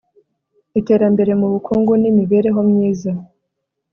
[0.79, 3.11] iterambere mu bukungu n'imibereho myiza